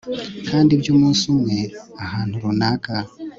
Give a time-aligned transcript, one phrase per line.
[0.49, 1.57] kandi ibyo umunsi umwe,
[2.05, 2.93] ahantu runaka